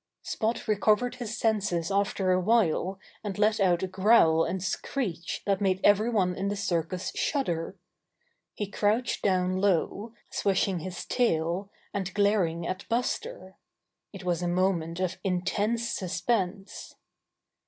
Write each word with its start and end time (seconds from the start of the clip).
Spot 0.23 0.67
recovered 0.67 1.17
his 1.17 1.37
senses 1.37 1.91
after 1.91 2.31
a 2.31 2.39
while 2.41 2.99
and 3.23 3.37
let 3.37 3.59
out 3.59 3.83
a 3.83 3.87
growl 3.87 4.43
and 4.43 4.63
screech 4.63 5.43
that 5.45 5.61
made 5.61 5.79
every 5.83 6.09
one 6.09 6.33
in 6.33 6.47
the 6.47 6.55
circus 6.55 7.11
shudder. 7.13 7.77
He 8.55 8.65
crouched 8.65 9.21
down 9.21 9.57
low, 9.57 10.15
swishing 10.31 10.79
his 10.79 11.05
tail, 11.05 11.69
and 11.93 12.11
glaring 12.15 12.65
at 12.65 12.89
Buster. 12.89 13.57
It 14.11 14.23
was 14.23 14.41
a 14.41 14.47
moment 14.47 14.99
of 14.99 15.17
intense 15.23 15.91
suspense. 15.91 16.95